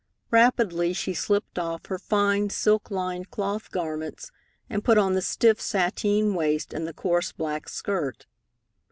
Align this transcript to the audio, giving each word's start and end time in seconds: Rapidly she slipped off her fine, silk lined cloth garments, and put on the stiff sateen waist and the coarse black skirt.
Rapidly 0.31 0.93
she 0.93 1.13
slipped 1.13 1.59
off 1.59 1.85
her 1.85 1.99
fine, 1.99 2.49
silk 2.49 2.89
lined 2.89 3.29
cloth 3.29 3.69
garments, 3.69 4.31
and 4.67 4.83
put 4.83 4.97
on 4.97 5.13
the 5.13 5.21
stiff 5.21 5.61
sateen 5.61 6.33
waist 6.33 6.73
and 6.73 6.87
the 6.87 6.93
coarse 6.93 7.31
black 7.31 7.69
skirt. 7.69 8.25